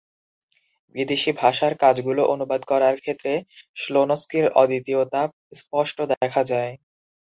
বিদেশি 0.95 1.31
ভাষার 1.41 1.73
কাজগুলো 1.83 2.21
অনুবাদ 2.33 2.61
করার 2.71 2.95
ক্ষেত্রে 2.99 3.33
শ্লোনস্কির 3.77 4.45
অদ্বিতীয়তা 4.61 5.21
স্পষ্ট 5.59 5.97
দেখা 6.13 6.41
যায়। 6.51 6.73